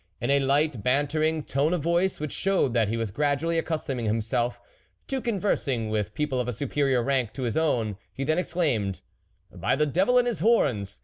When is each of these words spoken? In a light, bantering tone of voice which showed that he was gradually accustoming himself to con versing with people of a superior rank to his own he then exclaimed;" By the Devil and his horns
In 0.19 0.31
a 0.31 0.39
light, 0.39 0.81
bantering 0.81 1.43
tone 1.43 1.75
of 1.75 1.83
voice 1.83 2.19
which 2.19 2.31
showed 2.31 2.73
that 2.73 2.87
he 2.87 2.97
was 2.97 3.11
gradually 3.11 3.59
accustoming 3.59 4.07
himself 4.07 4.59
to 5.07 5.21
con 5.21 5.39
versing 5.39 5.91
with 5.91 6.15
people 6.15 6.39
of 6.39 6.47
a 6.47 6.53
superior 6.53 7.03
rank 7.03 7.33
to 7.33 7.43
his 7.43 7.55
own 7.55 7.97
he 8.11 8.23
then 8.23 8.39
exclaimed;" 8.39 9.01
By 9.53 9.75
the 9.75 9.85
Devil 9.85 10.17
and 10.17 10.25
his 10.27 10.39
horns 10.39 10.99